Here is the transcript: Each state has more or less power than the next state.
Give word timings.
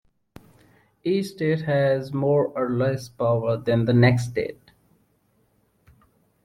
Each 1.03 1.27
state 1.27 1.61
has 1.61 2.11
more 2.11 2.47
or 2.47 2.71
less 2.71 3.07
power 3.07 3.55
than 3.55 3.85
the 3.85 3.93
next 3.93 4.29
state. 4.29 4.71